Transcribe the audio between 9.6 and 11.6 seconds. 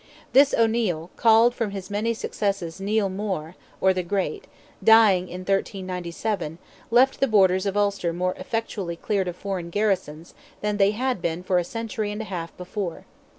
garrisons than they had been for